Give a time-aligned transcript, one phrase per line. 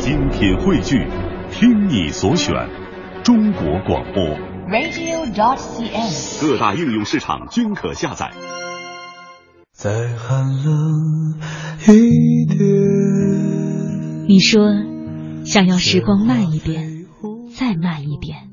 [0.00, 1.06] 精品汇聚，
[1.50, 2.54] 听你所选，
[3.22, 4.24] 中国广播。
[4.70, 6.40] radio.cn。
[6.40, 8.30] 各大应用市场均可下载。
[9.72, 11.36] 再寒冷
[11.86, 12.58] 一点。
[14.26, 14.70] 你说，
[15.44, 17.04] 想要时光慢一点，
[17.54, 18.48] 再慢一点，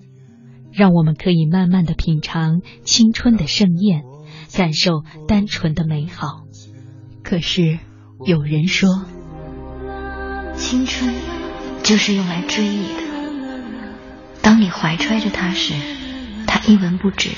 [0.74, 4.02] 让我们可以慢慢的品尝青春的盛宴，
[4.54, 6.44] 感受单纯的美好。
[7.24, 7.80] 可是，
[8.26, 8.90] 有人说，
[10.56, 11.14] 青春
[11.88, 13.02] 就是用来追忆的。
[14.42, 15.74] 当你怀揣着它时，
[16.46, 17.30] 它一文不值；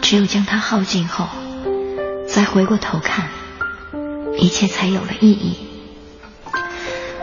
[0.00, 1.26] 只有将它耗尽后，
[2.28, 3.30] 再回过头看，
[4.38, 5.56] 一切才有了意义。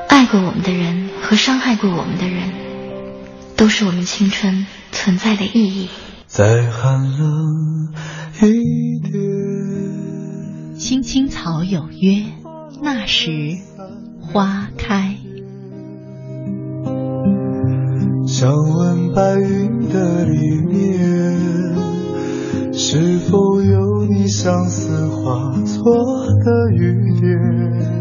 [0.09, 2.51] 爱过我们的人和伤害过我们的人，
[3.55, 5.87] 都是我们青春存在的意义。
[6.27, 7.93] 再寒冷
[8.41, 9.13] 一点。
[10.77, 12.25] 青青草有约，
[12.83, 13.55] 那时
[14.19, 15.15] 花开。
[18.41, 21.37] 想问白云的里面，
[22.73, 28.00] 是否有你相思化作的雨点？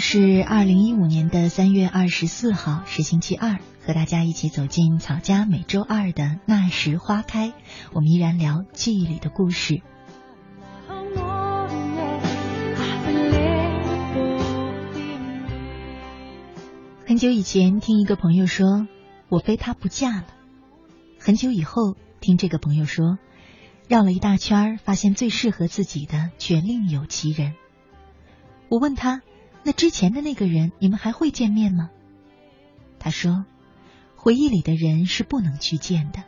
[0.00, 7.52] 是二零一五年的三月二十四号，是星期二，和大家一起走进草家每周二的那时花开，
[7.92, 9.82] 我们依然聊记忆里的故事。
[17.06, 18.86] 很久以前听一个朋友说，
[19.28, 20.26] 我非他不嫁了。
[21.18, 23.18] 很久以后听这个朋友说，
[23.88, 27.54] 绕了一大圈，发现最适合自己的却另有其人。
[28.68, 29.22] 我问他。
[29.66, 31.90] 那之前的那个人，你们还会见面吗？
[33.00, 33.44] 他说
[34.14, 36.22] ：“回忆里的人是不能去见的，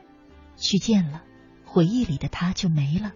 [0.56, 1.22] 去见了，
[1.64, 3.12] 回忆里的他就没了。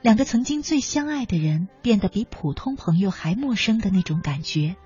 [0.00, 4.76] 两个曾经最相爱的人，变得比普通朋友还陌生的那种感觉，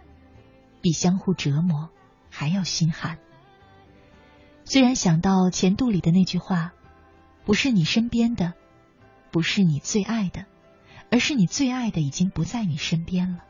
[0.81, 1.91] 比相互折磨
[2.28, 3.19] 还要心寒。
[4.64, 6.72] 虽然想到钱度里的那句话，
[7.44, 8.54] 不是你身边的，
[9.31, 10.47] 不是你最爱的，
[11.12, 13.44] 而是你最爱的已经不在你身边了。”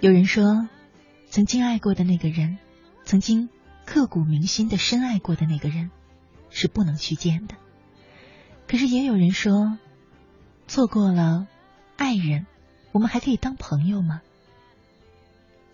[0.00, 0.68] 有人说，
[1.30, 2.58] 曾经爱过的那个人，
[3.04, 3.48] 曾经
[3.86, 5.90] 刻骨铭心的深爱过的那个人，
[6.50, 7.54] 是不能去见的。
[8.68, 9.78] 可是也有人说，
[10.68, 11.46] 错过了
[11.96, 12.46] 爱人，
[12.92, 14.20] 我们还可以当朋友吗？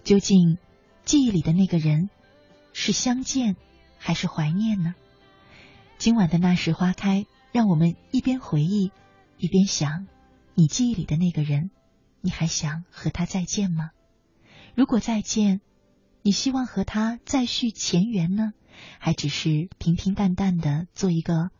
[0.05, 0.56] 究竟
[1.04, 2.09] 记忆里的那个人
[2.72, 3.56] 是相见
[3.99, 4.95] 还是怀念呢？
[5.98, 8.92] 今晚的那时花开，让我们一边回忆，
[9.36, 10.07] 一边想，
[10.54, 11.72] 你记忆里的那个人，
[12.21, 13.91] 你还想和他再见吗？
[14.74, 15.60] 如果再见，
[16.22, 18.53] 你希望和他再续前缘呢，
[18.98, 21.51] 还只是平平淡淡的做一个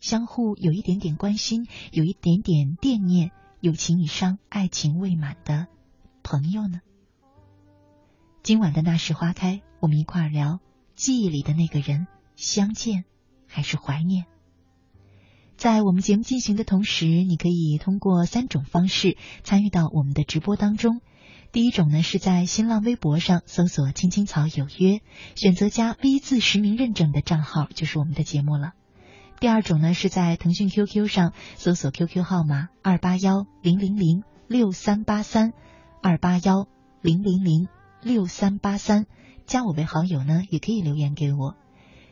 [0.00, 3.30] 相互有一点点关心、有一点点惦念、
[3.60, 5.66] 友情以上爱情未满的
[6.22, 6.80] 朋友呢？
[8.42, 10.60] 今晚的那时花开，我们一块儿聊
[10.96, 13.04] 记忆里的那个人，相见
[13.46, 14.24] 还是怀念？
[15.56, 21.00] 在我们节目进行的同时，你可以通过三种方式参与到我们的直播当中。
[21.52, 25.00] 第一种呢是在新浪微博上搜索“青青草有约”，
[25.36, 28.72] 选择加 V 字实名认证的账号就是我们的节目了。
[29.38, 35.52] 第二种呢是在腾讯 QQ 上搜索 QQ 号码二八幺零零零六三八三
[36.02, 36.68] 二八幺
[37.02, 37.68] 零零零
[38.00, 39.04] 六三八三，
[39.44, 41.54] 加我为好友呢也可以留言给我。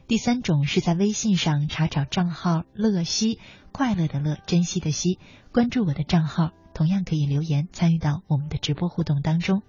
[0.07, 3.39] 第三种是在微信上查找账号“乐西”，
[3.73, 5.19] 快乐的乐，珍惜的惜，
[5.51, 9.62] 关注我的账号，同样可以留言参与到我们的直播互动当中。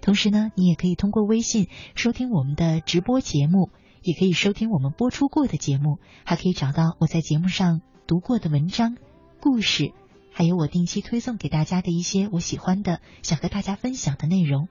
[0.00, 3.70] 同时呢，你也可以通过微信收听我们的直播节目，
[4.02, 8.96] 也可以收听我们播出过的节目，还可以找到我在节目上读过的文章、
[9.40, 9.92] 故事，
[10.32, 14.68] 还有我定期推送给大家的一些我喜欢的、想和大家分享的内容。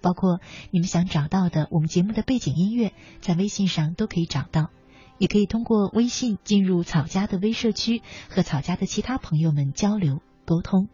[0.00, 0.40] 包括
[0.70, 4.70] 你们想找到的我们节目的背景音乐，在微信上都可以找到，
[5.18, 10.88] 也可以通过微信进入草家的微社区，和草家的其他朋友们交流沟通。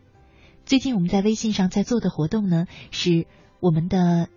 [0.69, 3.26] 最近我们在微信上在做的活动呢，是
[3.59, 4.29] 我们的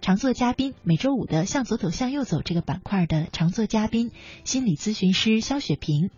[0.00, 4.10] 常做嘉宾，每周五的向左走向右走这个板块的常做嘉宾，
[4.42, 6.10] 心理咨询师肖雪萍，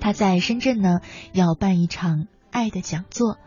[0.00, 1.00] 他在深圳呢
[1.32, 3.38] 要办一场爱的讲座。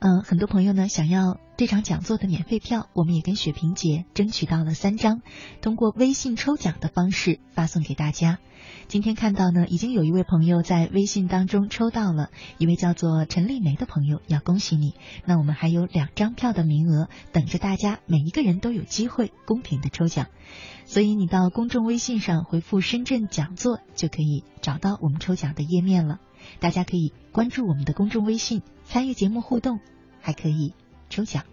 [0.00, 5.22] 嗯，很多朋友呢想要这场讲座的免费票，我们也跟雪萍姐争取到了三张，
[5.60, 8.40] 通过微信抽奖的方式发送给大家。
[8.88, 14.94] 今天看到呢，已经有一位朋友在微信当中抽到了，一位叫做陈丽梅的朋友，要恭喜你。
[15.24, 20.26] 那我们还有两张票的名额等着大家，每一个人都有机会公平的抽奖。
[20.84, 26.18] 所以你到公众微信上回复“深圳讲座”，就可以找到我们抽奖的页面了。
[26.58, 29.78] 大家可以关注我们的公众微信，参与节目互动。
[30.20, 30.74] 还可以
[31.08, 31.44] 抽奖。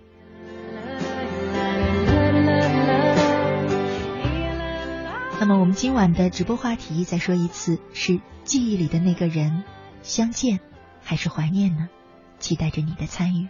[5.40, 9.64] 那么我们今晚的直播话题再说一次，是记忆里的那个人，
[10.02, 10.60] 相见
[11.02, 11.88] 还是怀念呢？
[12.40, 13.48] 期待着你的参与。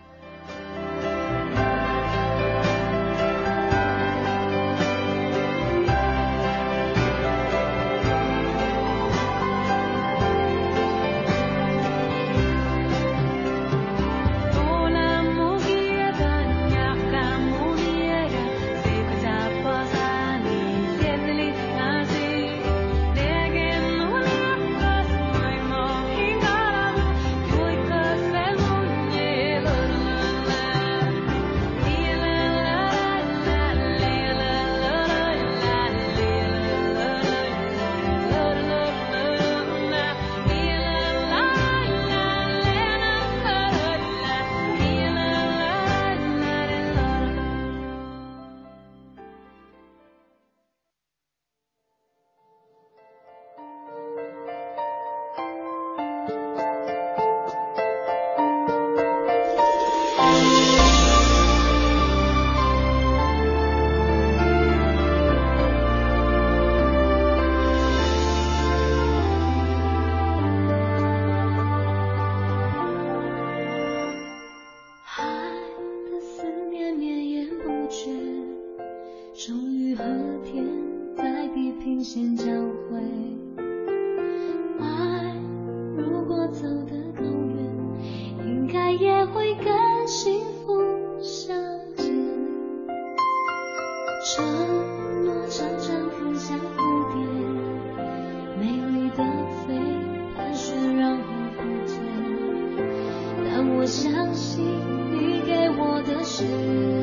[106.40, 106.99] 是。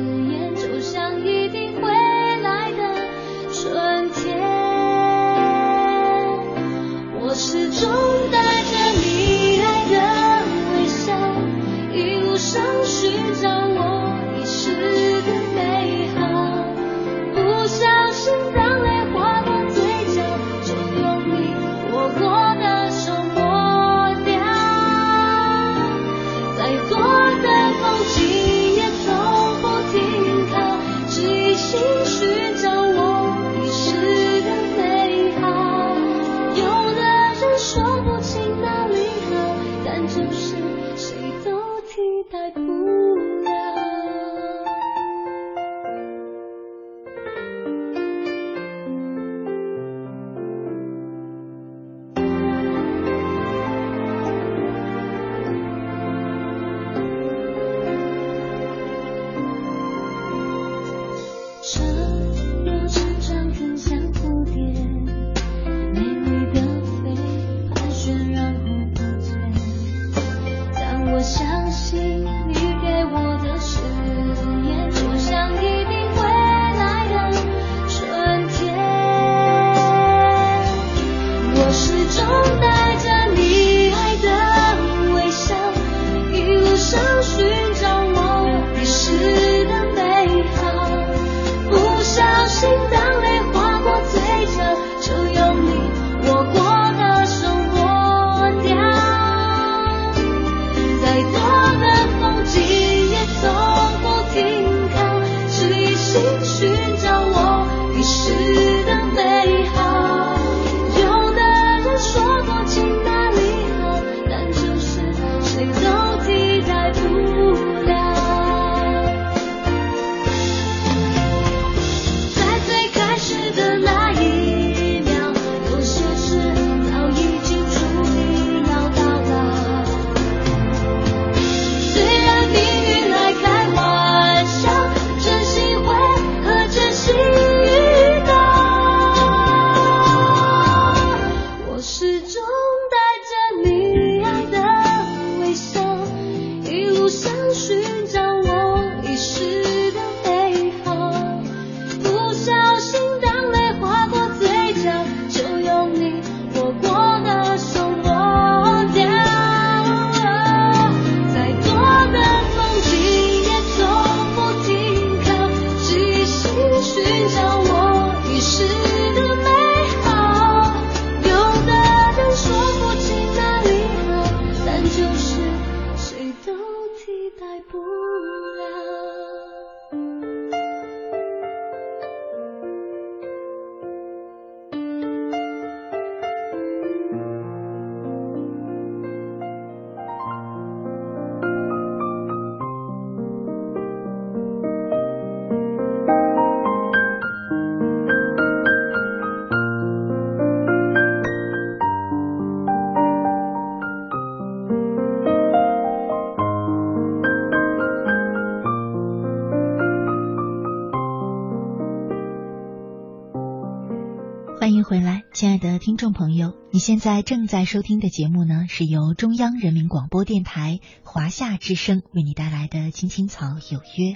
[216.69, 224.13] 你现在正在收听的节目呢，是由中央人民广播电台华夏之声为你带来的《青青草有约》，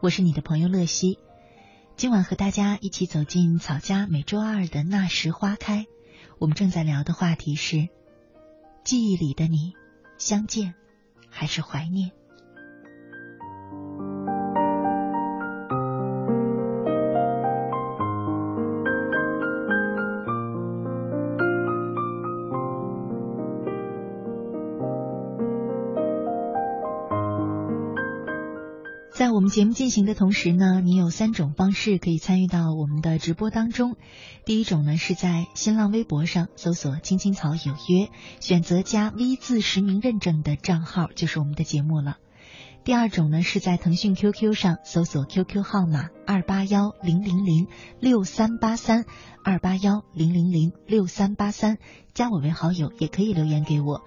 [0.00, 1.18] 我是你的朋友乐西。
[1.94, 5.84] 今晚和大家一起走进草家每周二的那时花开，
[6.38, 7.88] 我们正在聊的话题是：
[8.82, 9.74] 记忆里的你，
[10.16, 10.74] 相见
[11.28, 12.12] 还是怀念？
[29.14, 33.94] 在我们节目进行的同时呢，你有三种方式可以参与到我们的直播当中。
[34.44, 38.08] 第一种呢是在新浪微博上搜索“青青草有约”，
[38.42, 42.16] 选择加 V 字实名认证的账号就是我们的节目了。
[42.82, 47.68] 第二种呢是在腾讯 QQ 上搜索 QQ 号码二八幺零零零
[48.00, 49.04] 六三八三
[49.44, 51.78] 二八幺零零零六三八三，
[52.14, 54.02] 加我为好友，也可以留言给我。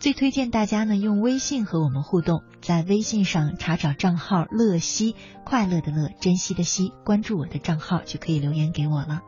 [0.00, 9.22] 最推荐大家呢用微信和我们互动，在微信上查找账号“乐西”，快乐的乐，珍惜的惜，关注我的账号就可以留言给我了。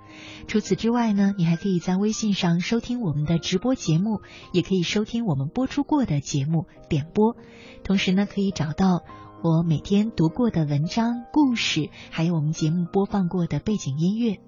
[0.46, 4.20] 除此之外呢，你还可以在微信上收听我们的直播节目，
[4.52, 7.36] 也可以收听我们播出过的节目点播，
[7.82, 9.02] 同时呢可以找到
[9.42, 14.38] 我每天读过的文章、故事，还有我们节目播放过的背景音乐。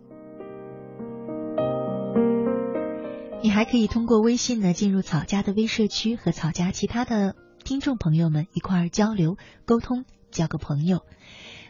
[3.43, 7.35] 你还可以通过微信呢进入草家的微社区，和草家其他的
[7.65, 11.01] 听众朋友们一块儿交流沟通，交个朋友。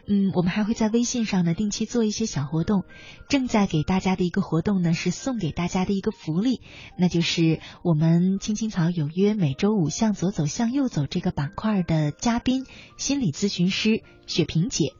[0.07, 2.85] 嗯，我们还会在微信上呢定期做一些小活动。
[3.31, 6.61] 正在给大家的一个活动呢是送给大家的一个福利，
[6.99, 12.67] 那就是我们青青草有约每周五向左走向右走这个板块的嘉宾
[12.99, 14.93] 心理咨询师雪萍姐。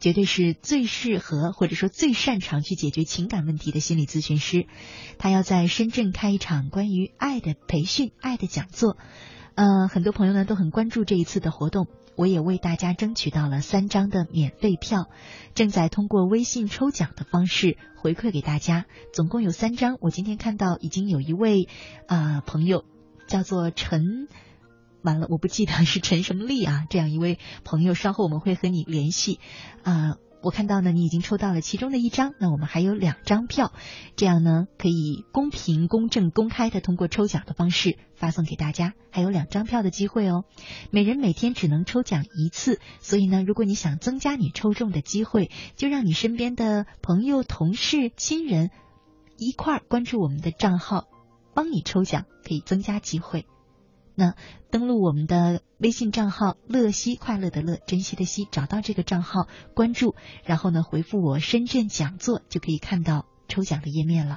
[0.00, 4.66] 绝对是最适合或者说最擅长去解决情感问题的心理咨询师，
[5.18, 8.96] 他要在深圳开一场关于爱的培训、爱的讲座。
[9.54, 15.10] 呃，很多朋友呢都很关注这一次的活动，我也为大家争取到了三张的免费票，
[15.54, 19.98] 正在通过微信抽奖的方式回馈给大家，总共有三张。
[20.00, 21.68] 我今天看到已经有一位
[22.06, 22.84] 啊朋友
[23.26, 24.28] 叫做陈。
[25.02, 29.40] 完了，我不记得是陈什么丽啊， 这样一位朋友，稍后我们会和你联系。
[29.82, 33.72] 啊，我看到呢，你已经抽到了其中的一张，那我们还有两张票，
[34.16, 40.44] 这样呢可以公平、公正、公开的通过抽奖的方式发送给大家，还有两张票的机会哦。
[40.90, 48.70] 每人每天只能抽奖一次，所以呢，如果你想增加你抽中的机会，就让你身边的朋友、同事、亲人
[49.38, 51.04] 一块儿关注我们的账号，
[51.54, 53.46] 帮你抽奖，可以增加机会。
[54.20, 54.34] 那
[54.70, 64.36] 登录我们的微信账号“乐西快乐的乐珍惜的惜”，找到这个账号关注，然后呢回复我“深圳讲座”，就可以看到抽奖的页面了。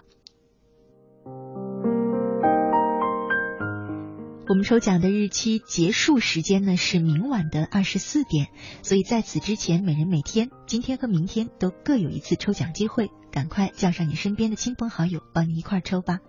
[4.47, 8.47] 我们抽奖的日期结束时间呢是明晚的二十四点，
[8.83, 16.19] 所以在此之前，每人每天今天和明天都各有一次抽奖机会，赶快叫上你身边的亲朋好友，帮你一块抽吧。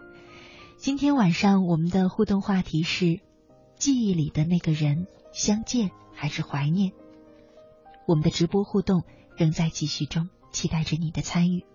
[0.77, 3.21] 今天晚上我们的互动话题是。
[3.85, 6.93] 记忆里的那个人，相见还是怀念？
[8.07, 9.03] 我们的直播互动
[9.37, 11.67] 仍在继续中，期待着你的参与。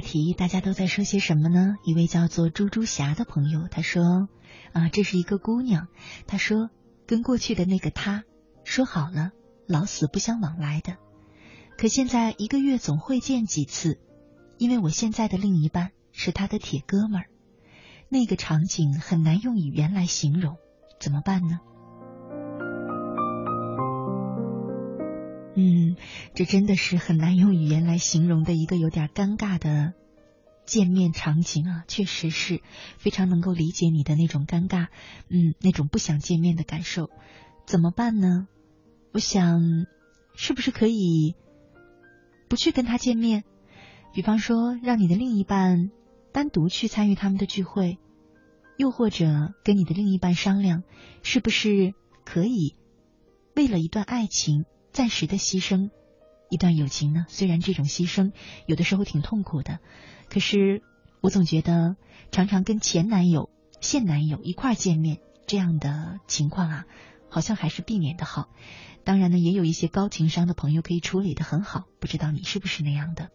[0.00, 1.76] 题，大家都在说些什么呢？
[1.84, 4.28] 一位叫做猪猪侠的朋友，他说
[4.72, 5.88] ：“啊，这是一个姑娘。
[6.26, 6.70] 他说，
[7.06, 8.24] 跟过去的那个他
[8.64, 9.30] 说好了，
[9.66, 10.96] 老死不相往来的。
[11.76, 13.98] 可现在一个月总会见几次，
[14.58, 17.26] 因为我现在的另一半是他的铁哥们儿。
[18.08, 20.56] 那个场景很难用语言来形容，
[20.98, 21.60] 怎么办呢？”
[25.54, 25.96] 嗯，
[26.34, 29.94] 这真的是很难用语言来形容的一个有点尴尬的
[30.64, 32.62] 见面场景啊，确实是
[32.98, 34.86] 非常能够理解你的那种尴尬，
[35.28, 37.10] 嗯，那种不想见面的感受。
[37.66, 38.46] 怎么办呢？
[39.12, 39.86] 我想，
[40.34, 41.34] 是不是可以
[42.48, 43.42] 不去跟他见面？
[44.14, 45.90] 比方说，让你的另一半
[46.32, 47.98] 单独去参与他们的聚会，
[48.76, 50.84] 又或者跟你的另一半商量，
[51.22, 51.92] 是不是
[52.24, 52.76] 可以
[53.56, 55.90] 为了一段爱情暂时的牺牲
[56.48, 57.26] 一段友情呢？
[57.28, 58.32] 虽然这种牺牲
[58.66, 59.78] 有的时候挺痛苦的，
[60.28, 60.82] 可是
[61.20, 61.96] 我总觉得
[62.32, 63.50] 常常跟前男友、
[63.80, 66.86] 现男友一块见面这样的情况啊，
[67.28, 68.48] 好像还是避免的好。
[69.04, 73.30] 当然呢，也有一些高情商的朋友可以处理的很好，不知道你是不是那样的。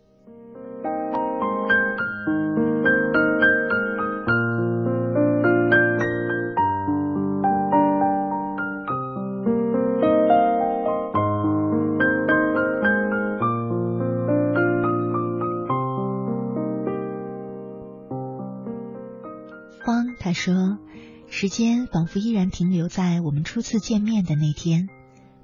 [21.38, 24.88] 时间仿佛依然停留在我们初次见面的那天，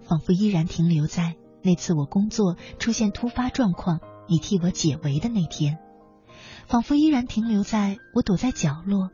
[0.08, 4.00] 仿佛依然停留在那次我工作出现突发状况，
[4.30, 5.80] 你替我解围的那天，
[6.66, 9.10] 仿佛依然停留在我躲在角落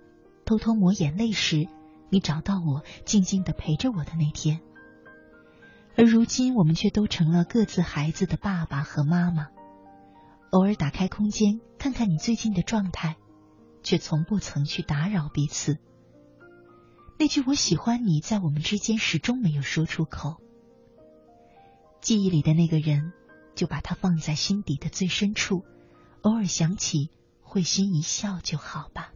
[0.46, 1.68] 偷偷抹眼泪时，
[2.12, 4.60] 你找到我静静的陪着我的那天。
[5.96, 9.48] 而如今，我们却都成了各自孩子的爸爸和妈妈，
[10.52, 13.16] 偶尔打开空间看看你最近的状态。”
[13.84, 15.78] 却从不曾去打扰彼此。
[17.20, 20.38] 那句“我喜欢你”在我们之间始终没有说出口。
[22.00, 23.12] 记忆里的那个人，
[23.56, 25.66] 就把他放在心底的最深处，
[26.22, 27.10] 偶尔想起，
[27.42, 29.12] 会心一笑就好吧。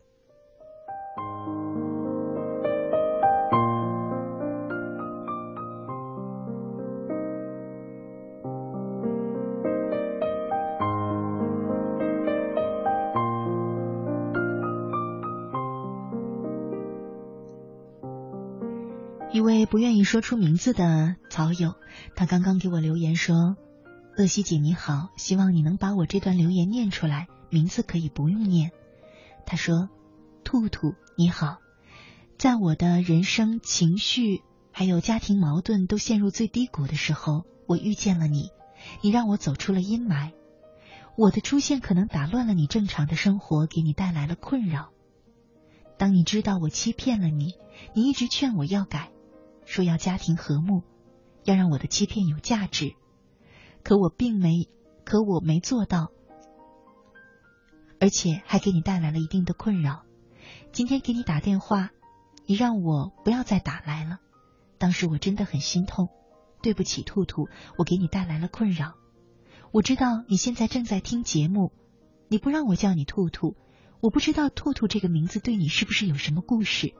[19.71, 21.75] 不愿意说出名字的草友，
[22.13, 23.55] 他刚刚给我留言说
[24.17, 28.71] ：“乐西姐你好，希望你能把我这段留言念出来，名字可以不用念。”
[29.47, 29.87] 他说
[30.43, 31.59] ：“兔兔你好，
[32.37, 34.41] 在我的人生、情绪
[34.73, 38.49] 还有家庭矛盾都陷入最低谷的时候，我遇见了你，
[39.01, 40.33] 你让我走出了阴霾。
[41.15, 44.89] 我的出现可能打乱了你正常的生活，给你带来了困扰。
[45.97, 47.53] 当你知道我欺骗了你，
[47.93, 49.09] 你一直劝我要改。”
[49.71, 50.83] 说要家庭和睦，
[51.45, 52.93] 要让我的欺骗有价值，
[53.83, 54.67] 可我并没，
[55.05, 56.11] 可我没做到，
[57.97, 60.03] 而且还给你带来了一定的困扰。
[60.73, 61.91] 今天给你打电话，
[62.45, 64.19] 你让我不要再打来了。
[64.77, 66.09] 当时我真的很心痛，
[66.61, 68.95] 对不起，兔兔，我给你带来了困扰。
[69.71, 71.71] 我知道你现在正在听节目，
[72.27, 73.55] 你不让我叫你兔兔，
[74.01, 76.93] 我不知道兔兔这个名字对你是不是有什么故事。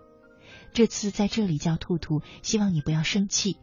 [0.74, 3.58] 这次在这里叫兔兔，希望你不要生气。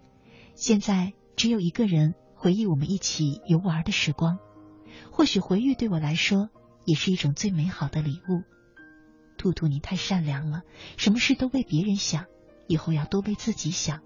[0.54, 4.38] 现在只有一个人回忆我们一起游玩的时光，
[5.10, 6.50] 或许回忆对我来说
[6.84, 8.42] 也是一种最美好的礼物。
[9.38, 10.62] 兔兔，你太善良了，
[10.96, 12.26] 什么事都为别人想，
[12.66, 14.02] 以后要多为自己想，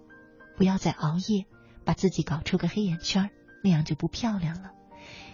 [0.57, 1.47] 不要再熬夜，
[1.85, 3.31] 把自己搞出个黑眼圈，
[3.65, 4.73] 那样就不漂亮了。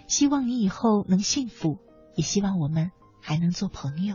[0.07, 1.79] 希望你以后能幸福，
[2.15, 4.15] 也希望我们还能做朋友。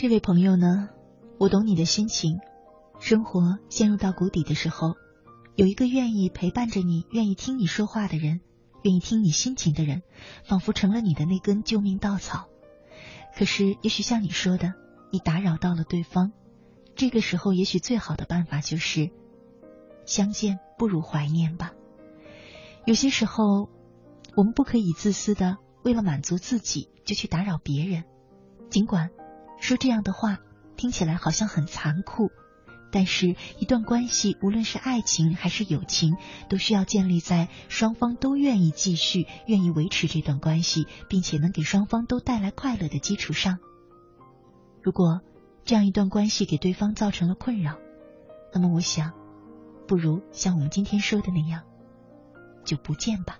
[0.00, 0.88] 这位朋友呢，
[1.38, 2.40] 我懂你的心情。
[3.00, 4.94] 生活陷入到谷底的时候，
[5.56, 8.40] 有一个愿意陪伴着你、愿意听你说话的人，
[8.80, 10.00] 愿意听你心情的人，
[10.42, 12.48] 仿佛成了你的那根救命稻草。
[13.36, 14.72] 可是，也许像你说的，
[15.12, 16.32] 你打扰到了对方。
[16.94, 19.10] 这个时候，也许最好的办法就是
[20.06, 21.72] 相见不如怀念吧。
[22.86, 23.68] 有些时候，
[24.34, 28.04] 我们不可以自私的为了满足自己就去打扰别人，
[28.70, 29.10] 尽管。
[29.60, 30.38] 说这样的话
[30.76, 32.30] 听起来好像很残酷，
[32.90, 36.16] 但是，一段关系，无论是爱情还是友情，
[36.48, 43.58] 都需要建立在双方都愿意继续、愿意维持这段关系，并且能给双方都带来快乐的基础上。
[44.82, 45.20] 如果
[45.64, 47.76] 这样一段关系给对方造成了困扰，
[48.52, 49.12] 那么我想，
[49.86, 51.62] 不如像我们今天说的那样，
[52.64, 53.38] 就不见吧。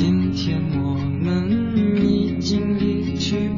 [0.00, 1.50] 今天我们
[2.08, 3.50] 已经离去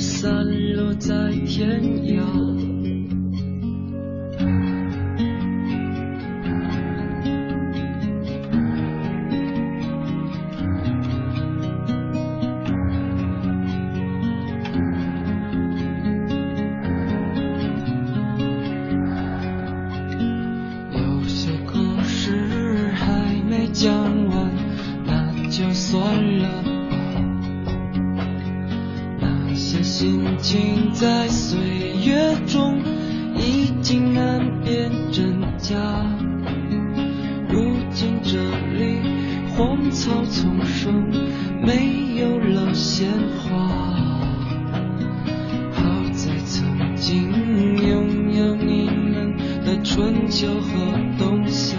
[0.00, 0.32] 散
[0.74, 1.12] 落在
[1.44, 2.59] 天涯。
[50.00, 50.70] 春秋和
[51.18, 51.76] 冬夏。